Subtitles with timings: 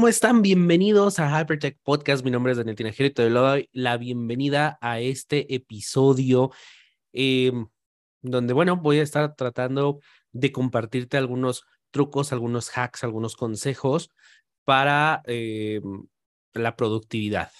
[0.00, 0.40] ¿Cómo están?
[0.40, 2.24] Bienvenidos a Hypertech Podcast.
[2.24, 6.52] Mi nombre es Daniel Tinajero y te doy la bienvenida a este episodio
[7.12, 7.66] em,
[8.22, 10.00] donde, bueno, voy a estar tratando
[10.32, 14.08] de compartirte algunos trucos, algunos hacks, algunos consejos
[14.64, 16.06] para em,
[16.54, 17.50] la productividad.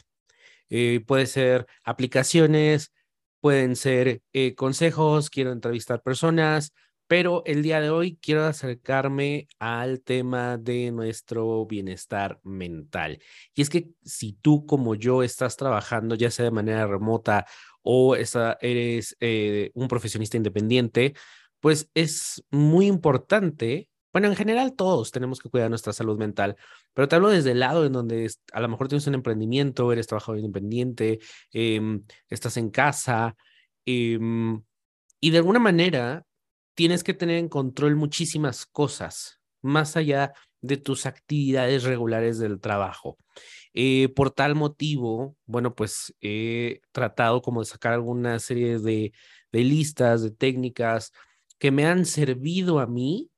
[0.71, 2.95] Eh, puede ser aplicaciones,
[3.41, 6.73] pueden ser eh, consejos, quiero entrevistar personas,
[7.11, 13.21] pero el día de hoy quiero acercarme al tema de nuestro bienestar mental.
[13.53, 17.47] Y es que si tú como yo estás trabajando, ya sea de manera remota
[17.83, 21.15] o eres eh, un profesionista independiente,
[21.59, 23.89] pues es muy importante.
[24.13, 26.55] Bueno, en general todos tenemos que cuidar nuestra salud mental,
[26.95, 30.07] pero te hablo desde el lado en donde a lo mejor tienes un emprendimiento, eres
[30.07, 31.19] trabajador independiente,
[31.53, 33.35] em, estás en casa
[33.85, 34.63] em,
[35.19, 36.25] y de alguna manera
[36.75, 40.33] tienes que tener en control muchísimas cosas, más allá
[40.63, 43.17] de tus actividades regulares del trabajo.
[43.73, 49.13] Eh, por tal motivo, bueno, pues he tratado como de sacar alguna serie de,
[49.53, 51.13] listas, de técnicas
[51.59, 53.31] que me han servido a mí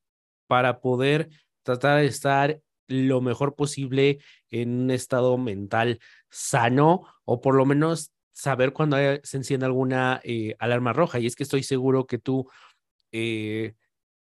[0.47, 1.31] para poder
[1.63, 4.19] tratar de estar lo mejor posible
[4.51, 5.99] en un estado mental
[6.31, 11.19] sano o por lo menos saber cuando se enciende alguna eh, alarma roja.
[11.19, 12.49] Y es que estoy seguro que tú
[13.13, 13.75] eh,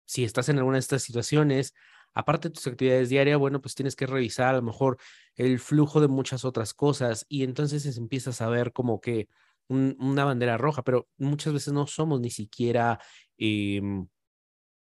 [0.06, 1.74] si estás en alguna de estas situaciones,
[2.14, 4.98] aparte de tus actividades diarias, bueno, pues tienes que revisar a lo mejor
[5.36, 9.28] el flujo de muchas otras cosas y entonces empiezas a ver como que
[9.68, 12.98] una bandera roja, pero muchas veces no somos ni siquiera
[13.36, 14.08] em,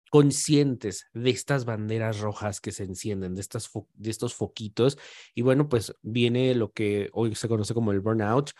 [0.09, 4.97] conscientes de estas banderas rojas que se encienden, de, estas de estos foquitos.
[5.35, 8.51] Y bueno, pues viene lo que hoy se conoce como el burnout,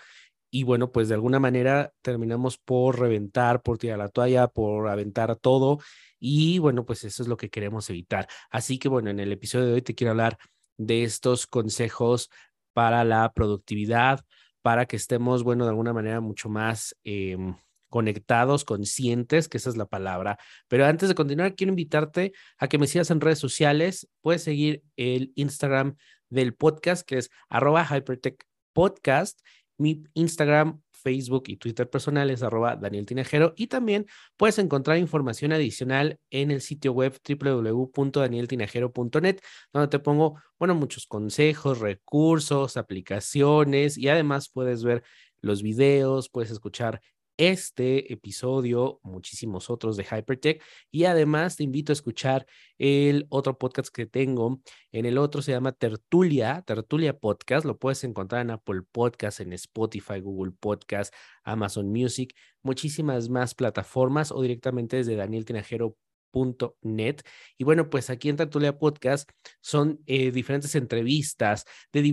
[0.52, 5.36] y bueno, pues de alguna manera terminamos por reventar, por tirar la toalla, por aventar
[5.38, 5.80] todo
[6.20, 8.28] y bueno, pues eso es lo que queremos evitar.
[8.52, 10.38] Así que bueno, en el episodio de hoy te quiero hablar
[10.78, 12.30] de estos consejos
[12.74, 14.24] para la productividad,
[14.62, 17.56] para que estemos, bueno, de alguna manera mucho más em,
[17.90, 20.38] conectados, conscientes, que esa es la palabra.
[20.68, 24.08] Pero antes de continuar, quiero invitarte a que me sigas en redes sociales.
[24.22, 25.96] Puedes seguir el Instagram
[26.30, 29.40] del podcast, que es arroba hypertech podcast
[29.82, 34.06] mi Instagram, Facebook y Twitter personal es arroba Daniel Tinajero y también
[34.38, 39.40] puedes encontrar información adicional en el sitio web www.danieltinajero.net
[39.74, 45.04] donde te pongo, bueno, muchos consejos, recursos, aplicaciones y además puedes ver
[45.42, 47.02] los videos, puedes escuchar
[47.42, 50.64] este episodio, muchísimos otros de Hypertech.
[50.92, 52.46] Y además te invito a escuchar
[52.78, 54.62] el otro podcast que tengo.
[54.92, 57.66] En el otro se llama Tertulia, Tertulia Podcast.
[57.66, 64.32] Lo puedes encontrar en Apple Podcast, en Spotify, Google Podcast, Amazon Music, muchísimas más plataformas
[64.32, 67.22] o directamente desde danieltinajero.net.
[67.58, 69.28] Y bueno, pues aquí en Tertulia Podcast
[69.62, 72.04] son eh, diferentes entrevistas de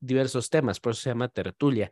[0.00, 1.90] diversos temas, por eso se llama Tertulia.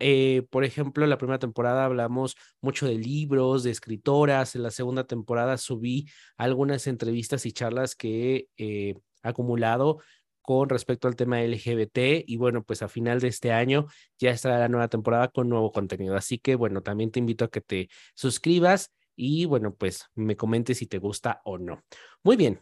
[0.00, 4.56] Eh, por ejemplo, la primera temporada hablamos mucho de libros, de escritoras.
[4.56, 10.00] En la segunda temporada subí algunas entrevistas y charlas que he acumulado
[10.42, 13.86] con respecto al tema LGBT y bueno, pues a final de este año
[14.18, 16.16] ya estará la nueva temporada con nuevo contenido.
[16.16, 20.78] Así que bueno, también te invito a que te suscribas y bueno, pues me comentes
[20.78, 21.84] si te gusta o no.
[22.22, 22.60] Muy bien.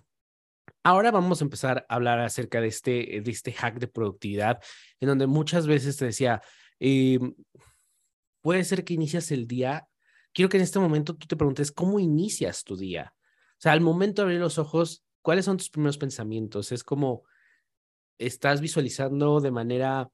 [0.83, 4.63] Ahora vamos a empezar a hablar acerca de este, de este hack de productividad,
[5.01, 6.43] en donde muchas veces te decía,
[6.81, 7.35] Em,
[8.43, 9.89] puede ser que inicias el día.
[10.33, 13.15] Quiero que en este momento tú te preguntes cómo inicias tu día.
[13.53, 16.73] O sea, al momento de abrir los ojos, ¿cuáles son tus primeros pensamientos?
[16.73, 17.25] Es como
[18.19, 20.11] estás visualizando de manera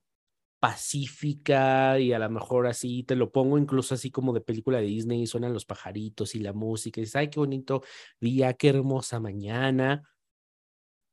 [0.61, 4.87] pacífica y a lo mejor así te lo pongo incluso así como de película de
[4.87, 7.83] Disney, suenan los pajaritos y la música, y dices, ay, qué bonito
[8.19, 10.03] día, qué hermosa mañana.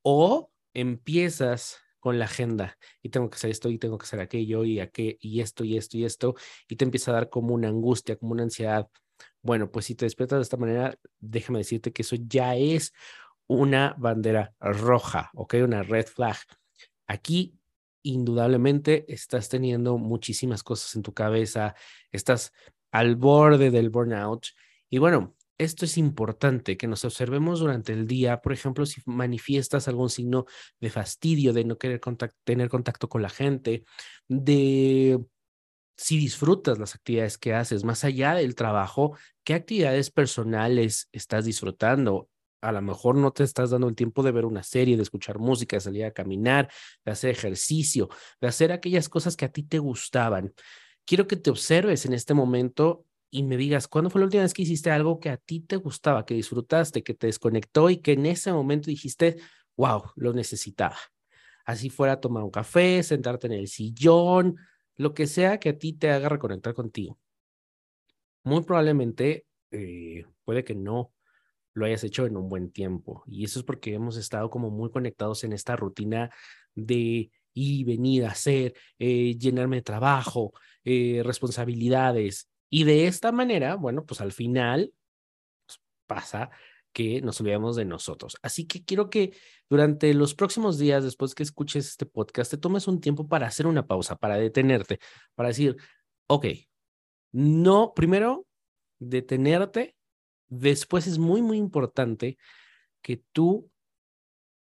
[0.03, 4.65] O empiezas con la agenda y tengo que hacer esto y tengo que hacer aquello
[4.65, 6.35] y, aquel, y esto y esto y esto
[6.67, 8.89] y te empieza a dar como una angustia, como una ansiedad.
[9.41, 12.91] Bueno, pues si te despiertas de esta manera, déjame decirte que eso ya es
[13.47, 15.55] una bandera roja, ¿ok?
[15.63, 16.37] Una red flag.
[17.07, 17.55] Aquí,
[18.03, 21.75] indudablemente, estás teniendo muchísimas cosas en tu cabeza,
[22.11, 22.51] estás
[22.91, 24.47] al borde del burnout.
[24.89, 29.87] Y bueno, esto es importante, que nos observemos durante el día, por ejemplo, si manifiestas
[29.87, 30.45] algún signo
[30.79, 32.01] de fastidio, de no querer
[32.43, 33.83] tener contacto con la gente,
[34.27, 35.19] de
[35.95, 42.27] si disfrutas las actividades que haces, más allá del trabajo, qué actividades personales estás disfrutando.
[42.61, 45.37] A lo mejor no te estás dando el tiempo de ver una serie, de escuchar
[45.37, 46.71] música, de salir a caminar,
[47.05, 48.09] de hacer ejercicio,
[48.39, 50.53] de hacer aquellas cosas que a ti te gustaban.
[51.05, 54.53] Quiero que te observes en este momento y me digas, ¿cuándo fue la última vez
[54.53, 58.13] que hiciste algo que a ti te gustaba, que disfrutaste, que te desconectó y que
[58.13, 59.37] en ese momento dijiste,
[59.77, 60.97] wow, lo necesitaba?
[61.65, 64.57] así fuera tomar un café, sentarte en el sillón,
[64.97, 67.19] lo que sea que a ti te haga reconectar contigo.
[68.43, 71.13] Muy probablemente eh, puede que no
[71.73, 73.23] lo hayas hecho en un buen tiempo.
[73.27, 76.29] Y eso es porque hemos estado como muy conectados en esta rutina
[76.75, 82.49] de ir, venir, hacer, eh, llenarme de trabajo, eh, responsabilidades.
[82.71, 84.91] Y de esta manera, bueno, pues al final
[85.67, 86.49] pues, pasa
[86.91, 88.37] que nos olvidamos de nosotros.
[88.41, 89.37] Así que quiero que
[89.69, 93.67] durante los próximos días, después que escuches este podcast, te tomes un tiempo para hacer
[93.67, 94.99] una pausa, para detenerte,
[95.35, 95.77] para decir,
[96.27, 96.47] ok,
[97.33, 98.47] no, primero,
[98.97, 99.95] detenerte
[100.51, 102.37] Después es muy, muy importante
[103.01, 103.71] que tú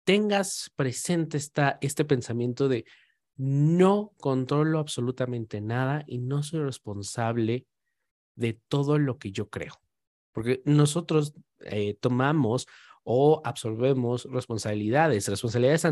[0.02, 2.84] tengas presente esta, este pensamiento de
[3.36, 7.64] no controlo absolutamente nada y no soy responsable
[8.38, 9.74] de todo lo que yo creo.
[10.32, 12.66] Porque nosotros eh, tomamos
[13.02, 15.84] o absorbemos responsabilidades, responsabilidades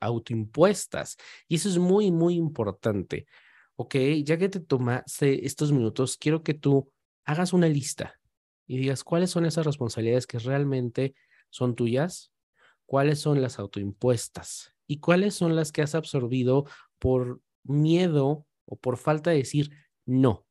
[0.00, 1.16] autoimpuestas.
[1.48, 3.26] Y eso es muy, muy importante.
[3.76, 6.90] Ok, ya que te tomaste estos minutos, quiero que tú
[7.24, 8.18] hagas una lista
[8.66, 11.14] y digas cuáles son esas responsabilidades que realmente
[11.50, 12.32] son tuyas,
[12.86, 16.64] cuáles son las autoimpuestas y cuáles son las que has absorbido
[16.98, 19.70] por miedo o por falta de decir
[20.06, 20.46] no.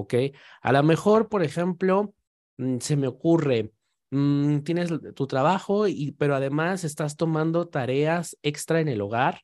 [0.00, 0.14] ¿Ok?
[0.62, 2.14] A lo mejor, por ejemplo,
[2.58, 3.72] mm, se me ocurre,
[4.10, 9.42] mm, tienes tu trabajo, y, pero además estás tomando tareas extra en el hogar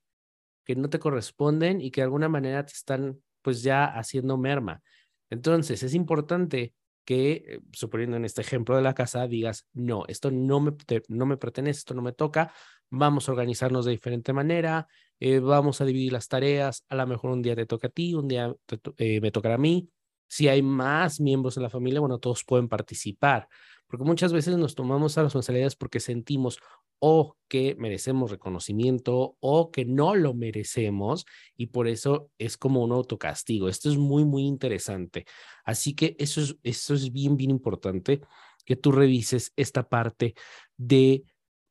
[0.65, 4.83] que no te corresponden y que de alguna manera te están pues ya haciendo merma.
[5.31, 6.75] Entonces, es importante
[7.05, 10.73] que, eh, suponiendo en este ejemplo de la casa, digas, no, esto no me,
[11.09, 12.53] no me pertenece, esto no me toca,
[12.91, 14.89] vamos a organizarnos de diferente manera,
[15.21, 18.15] eh, vamos a dividir las tareas, a lo mejor un día te toca a ti,
[18.15, 18.53] un día
[18.99, 19.89] eh, me tocará a mí.
[20.29, 23.49] Si hay más miembros en la familia, bueno, todos pueden participar,
[23.87, 26.59] porque muchas veces nos tomamos a responsabilidades porque sentimos
[26.99, 31.27] o que merecemos reconocimiento o que no lo merecemos
[31.57, 33.69] y por eso es como un autocastigo.
[33.69, 35.27] Esto es muy, muy interesante.
[35.65, 38.21] Así que eso es, eso es bien, bien importante
[38.65, 40.35] que tú revises esta parte
[40.77, 41.25] de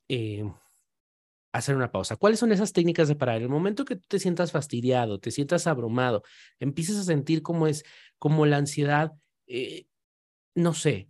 [0.08, 0.46] eh,
[1.52, 2.18] hacer una pausa.
[2.18, 3.42] ¿Cuáles son esas técnicas de parar?
[3.42, 6.24] El momento que tú te sientas fastidiado, te sientas abrumado,
[6.60, 7.84] empiezas a sentir como es,
[8.20, 9.14] como la ansiedad,
[9.48, 9.86] eh,
[10.56, 11.10] no sé,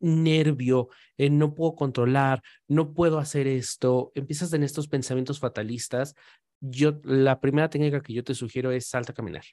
[0.00, 6.14] nervio, eh, no puedo controlar, no puedo hacer esto, empiezas en estos pensamientos fatalistas,
[6.60, 9.44] yo la primera técnica que yo te sugiero es salta a caminar.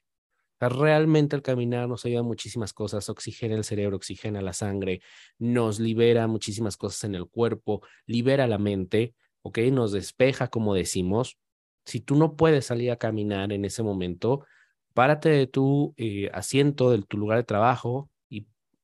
[0.59, 5.01] realmente el caminar nos ayuda muchísimas cosas, oxigena el cerebro, oxigena la sangre,
[5.37, 9.59] nos libera muchísimas cosas en el cuerpo, libera la mente, ¿ok?
[9.71, 11.37] Nos despeja, como decimos.
[11.85, 14.45] Si tú no puedes salir a caminar en ese momento,
[14.95, 18.09] párate de tu eh, asiento, de tu lugar de trabajo,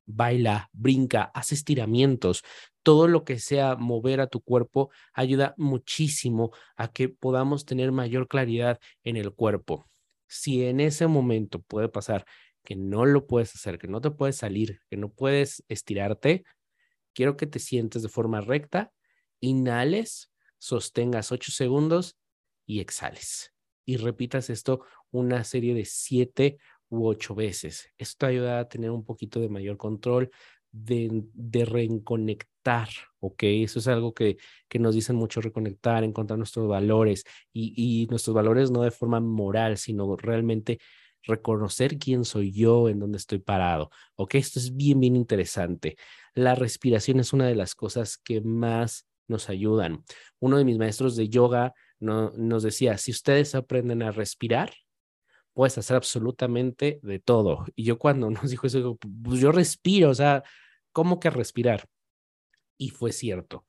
[0.06, 2.44] baila, brinca, haz estiramientos,
[2.84, 8.28] todo lo que sea mover a tu cuerpo ayuda muchísimo a que podamos tener mayor
[8.28, 9.90] claridad en el cuerpo.
[10.28, 12.26] Si en ese momento puede pasar
[12.64, 16.44] que no lo puedes hacer, que no te puedes salir, que no puedes estirarte,
[17.14, 18.92] quiero que te sientes de forma recta,
[19.40, 22.18] inhales, sostengas ocho segundos
[22.66, 23.54] y exhales.
[23.86, 26.58] Y repitas esto una serie de siete
[26.90, 27.90] u ocho veces.
[27.98, 30.32] Esto ayuda a tener un poquito de mayor control,
[30.72, 31.24] de,
[31.66, 33.44] reconectar, ¿ok?
[33.44, 38.34] Eso es algo que, que nos dicen mucho, reconectar, encontrar nuestros valores y, y nuestros
[38.34, 40.80] valores no de forma moral, sino realmente
[41.24, 43.92] reconocer quién soy yo, en dónde estoy parado.
[44.16, 45.98] Ok, esto es bien, bien interesante.
[46.34, 50.04] La respiración es una de las cosas que más nos ayudan.
[50.40, 54.74] Uno de mis maestros de yoga no, nos decía, si ustedes aprenden a respirar,
[55.54, 57.66] puedes hacer absolutamente de todo.
[57.76, 60.44] Y yo cuando nos dijo eso, pues yo respiro, o sea,
[60.92, 61.86] ¿cómo que respirar?
[62.78, 63.66] Y fue cierto.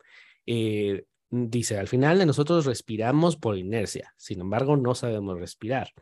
[0.47, 5.93] Eh, dice, al final de nosotros respiramos por inercia, sin embargo, no sabemos respirar.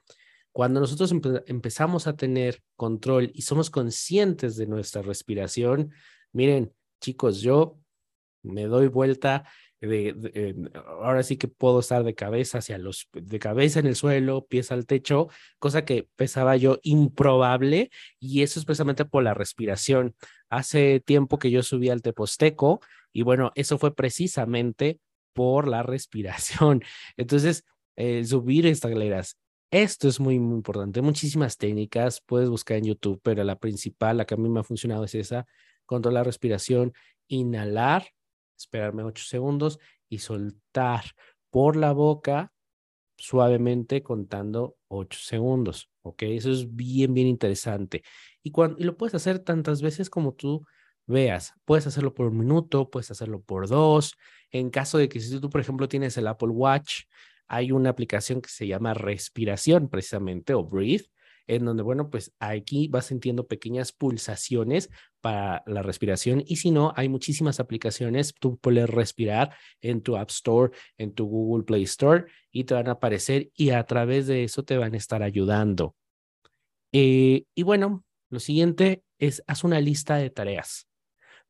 [0.53, 1.13] Cuando nosotros
[1.47, 5.93] empezamos a tener control y somos conscientes de nuestra respiración,
[6.33, 7.79] miren, chicos, yo
[8.43, 9.45] me doy vuelta
[9.81, 14.47] de, ahora sí que puedo estar de cabeza hacia los, de cabeza en el suelo,
[14.47, 20.15] pies al techo, cosa que pensaba yo improbable y eso es precisamente por la respiración.
[20.51, 22.81] Hace tiempo que yo subí al Teposteco
[23.13, 25.01] y bueno, eso fue precisamente
[25.33, 26.83] por la respiración.
[27.17, 27.65] Entonces,
[28.25, 29.37] subir escaleras.
[29.71, 31.01] Esto es muy, muy importante.
[31.01, 34.65] Muchísimas técnicas puedes buscar en YouTube, pero la principal, la que a mí me ha
[34.65, 35.47] funcionado es esa,
[35.87, 36.93] controlar la respiración,
[37.29, 38.09] inhalar
[38.61, 41.05] esperarme ocho segundos y soltar
[41.51, 42.53] por la boca
[43.17, 45.91] suavemente contando ocho segundos.
[46.03, 46.23] ¿Ok?
[46.23, 48.03] Eso es bien, bien interesante.
[48.43, 50.65] Y, cuando, y lo puedes hacer tantas veces como tú
[51.07, 51.55] veas.
[51.65, 54.17] Puedes hacerlo por un minuto, puedes hacerlo por dos.
[54.51, 57.03] En caso de que si tú, por ejemplo, tienes el Apple Watch,
[57.47, 61.07] hay una aplicación que se llama respiración precisamente o breathe,
[61.51, 64.89] en donde, bueno, pues aquí vas sintiendo pequeñas pulsaciones
[65.21, 70.31] para la respiración y si no, hay muchísimas aplicaciones, tú puedes respirar en tu App
[70.31, 74.45] Store, en tu Google Play Store y te van a aparecer y a través de
[74.45, 75.97] eso te van a estar ayudando.
[76.93, 80.87] Eh, y bueno, lo siguiente es, haz una lista de tareas.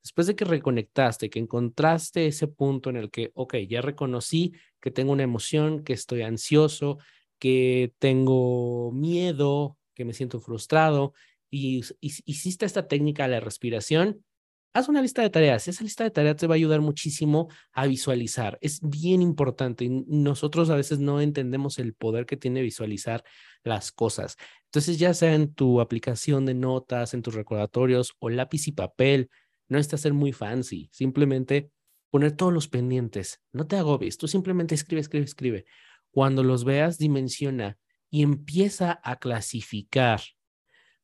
[0.02, 4.90] Después de que reconectaste, que encontraste ese punto en el que, ok, ya reconocí que
[4.90, 6.96] tengo una emoción, que estoy ansioso,
[7.38, 11.12] que tengo miedo, que me siento frustrado
[11.50, 14.24] y, hiciste esta técnica de la respiración,
[14.72, 15.68] haz una lista de tareas.
[15.68, 18.56] Esa lista de tareas te va a ayudar muchísimo a visualizar.
[18.62, 19.86] Es bien importante.
[20.06, 23.24] Nosotros a veces no entendemos el poder que tiene visualizar
[23.62, 24.36] las cosas.
[24.66, 29.28] Entonces, ya sea en tu aplicación de notas, en tus recordatorios o lápiz y papel,
[29.68, 30.88] no está ser muy fancy.
[30.92, 31.70] Simplemente
[32.08, 33.42] poner todos los pendientes.
[33.52, 34.16] No te agobies.
[34.16, 35.64] Tú simplemente escribe, escribe, escribe.
[36.10, 37.76] Cuando los veas, dimensiona
[38.10, 40.20] y empieza a clasificar.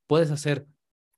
[0.06, 0.66] Puedes hacer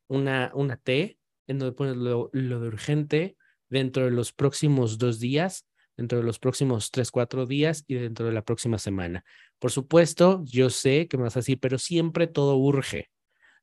[0.07, 3.37] una, una T en donde pones lo, lo de urgente
[3.68, 5.66] dentro de los próximos dos días,
[5.97, 9.25] dentro de los próximos tres, cuatro días y dentro de la próxima semana.
[9.59, 13.11] Por supuesto, yo sé que me vas a decir, pero siempre todo urge.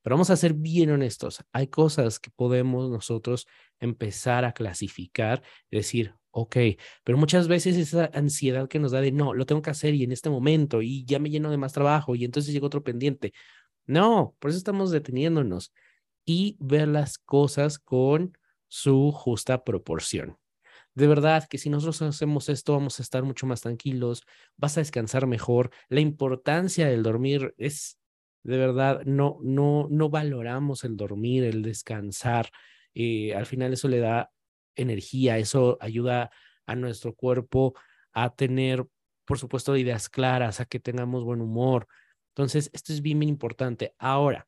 [0.06, 1.44] Pero vamos a ser bien honestos.
[1.52, 3.48] Hay cosas que podemos nosotros
[3.80, 6.58] empezar a clasificar, decir, ok,
[7.04, 10.04] pero muchas veces esa ansiedad que nos da de, no, lo tengo que hacer y
[10.04, 13.34] en este momento y ya me lleno de más trabajo y entonces llega otro pendiente.
[13.88, 15.74] No, por eso estamos deteniéndonos
[16.24, 20.38] y ver las cosas con su justa proporción.
[20.94, 24.22] De verdad que si nosotros hacemos esto vamos a estar mucho más tranquilos,
[24.56, 25.72] vas a descansar mejor.
[25.90, 27.98] La importancia del dormir es
[28.46, 32.52] de verdad, no, no, no valoramos el dormir, el descansar.
[32.94, 34.32] Eh, al final eso le da
[34.76, 36.30] energía, eso ayuda
[36.68, 37.74] a nuestro cuerpo
[38.14, 38.86] a tener,
[39.26, 41.88] por supuesto, ideas claras, a que tengamos buen humor.
[42.36, 43.96] Entonces, esto es bien, bien importante.
[43.98, 44.48] Ahora,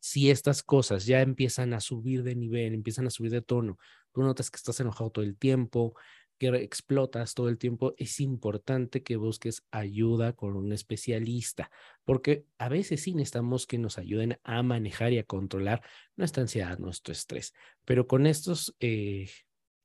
[0.00, 3.78] si estas cosas ya empiezan a subir de nivel, empiezan a subir de tono,
[4.12, 5.94] tú notas que estás enojado todo el tiempo,
[6.38, 11.70] que explotas todo el tiempo, es importante que busques ayuda con un especialista,
[12.04, 15.82] porque a veces sí necesitamos que nos ayuden a manejar y a controlar
[16.16, 17.54] nuestra ansiedad, nuestro estrés.
[17.84, 19.28] Pero con estos eh,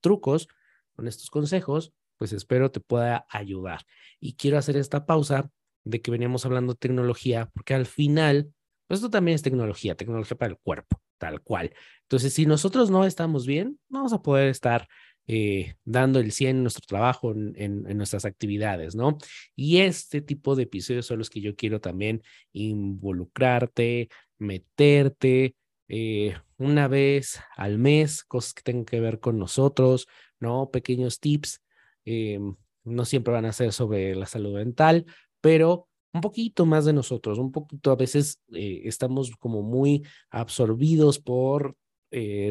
[0.01, 0.48] trucos,
[0.95, 3.81] con estos consejos, pues espero te pueda ayudar.
[4.19, 5.50] Y quiero hacer esta pausa
[5.83, 8.53] de que veníamos hablando de tecnología, porque al final,
[8.88, 11.74] pues esto también es tecnología, tecnología para el cuerpo, tal cual.
[12.03, 14.88] Entonces, si nosotros no estamos bien, no vamos a poder estar
[15.25, 19.18] eh, dando el 100 en nuestro trabajo, en, nuestras actividades, ¿no?
[19.56, 25.56] Y este tipo de episodios son los que yo quiero también involucrarte, meterte
[25.88, 30.08] eh, una vez al mes, cosas que tengan que ver con nosotros,
[30.42, 30.70] ¿no?
[30.72, 31.62] Pequeños tips,
[32.03, 32.39] eh,
[32.84, 35.06] no siempre van a ser sobre la salud mental,
[35.39, 41.75] pero un poquito más de nosotros, un poquito a veces estamos como muy absorbidos por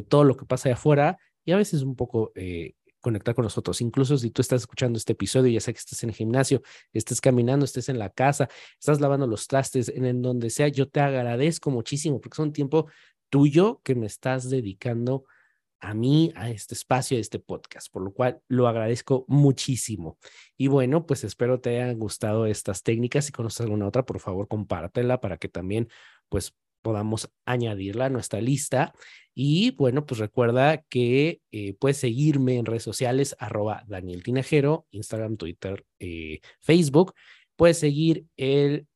[0.09, 3.81] todo lo que pasa de afuera y a veces un poco eh, conectar con nosotros.
[3.83, 7.21] Incluso si tú estás escuchando este episodio, ya sea que estés en el gimnasio, estés
[7.21, 11.71] caminando, estés en la casa, estás lavando los trastes, en, donde sea, yo te agradezco
[11.71, 12.87] muchísimo porque es un tiempo
[13.29, 15.25] tuyo que me estás dedicando
[15.81, 20.17] a mí, a este espacio, a este podcast, por lo cual lo agradezco muchísimo.
[20.57, 23.25] Y bueno, pues espero te hayan gustado estas técnicas.
[23.25, 25.89] Si conoces alguna otra, por favor, compártela para que también
[26.29, 28.93] pues podamos añadirla a nuestra lista.
[29.35, 35.37] Y bueno, pues recuerda que eh, puedes seguirme en redes sociales, arroba Daniel Tinajero, Instagram,
[35.37, 37.15] Twitter, eh, Facebook.
[37.57, 38.87] Puedes seguir el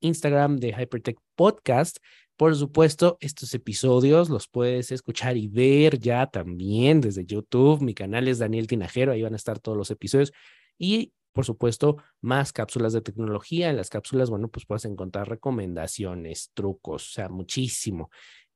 [0.00, 1.98] Instagram de Hypertech Podcast.
[2.36, 7.80] Por supuesto, estos episodios los puedes escuchar y ver ya también desde YouTube.
[7.82, 10.32] Mi canal es Daniel Tinajero, ahí van a estar todos los episodios.
[10.78, 13.68] Y por supuesto, más cápsulas de tecnología.
[13.68, 18.08] En las cápsulas, bueno, pues puedes encontrar recomendaciones, trucos, o sea, muchísimo.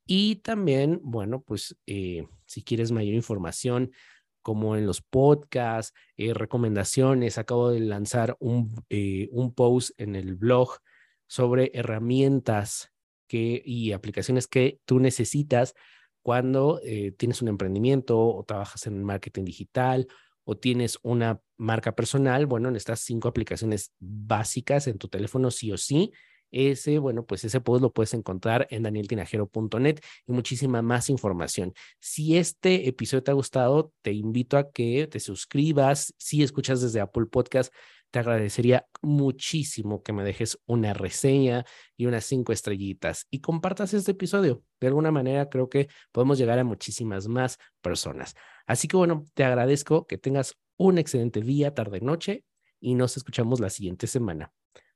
[0.07, 3.93] Y también, bueno, pues eh, si quieres mayor información,
[4.41, 10.35] como en los podcasts, eh, recomendaciones, acabo de lanzar un, eh, un post en el
[10.35, 10.79] blog
[11.27, 12.91] sobre herramientas
[13.29, 15.75] que, y aplicaciones que tú necesitas
[16.23, 16.81] cuando
[17.17, 20.07] tienes un emprendimiento o trabajas en marketing digital
[20.45, 25.73] o tienes una marca personal, bueno, en estas cinco aplicaciones básicas en tu teléfono sí
[25.73, 26.13] o sí,
[26.51, 31.73] ese, bueno, pues ese post lo puedes encontrar en danieltinajero.net y muchísima más información.
[32.01, 36.15] Si este episodio te ha gustado, te invito a que te suscribas.
[36.19, 37.73] Si escuchas desde Apple Podcast,
[38.11, 41.65] te agradecería muchísimo que me dejes una reseña
[41.97, 44.65] y unas cinco estrellitas y compartas este episodio.
[44.81, 48.35] De alguna manera creo que podemos llegar a muchísimas más personas.
[48.71, 52.45] Así que bueno, te agradezco que tengas un excelente día, tarde, noche
[52.79, 54.53] y nos escuchamos la siguiente semana.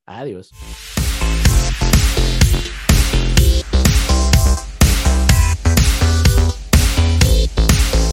[0.06, 0.52] Adiós.